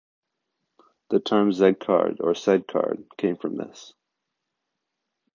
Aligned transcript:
The 1.11 1.19
terms 1.19 1.57
Zed 1.57 1.79
Card 1.79 2.21
or 2.21 2.33
Sed 2.33 2.65
Card 2.67 3.05
came 3.19 3.37
from 3.37 3.57
this. 3.57 3.93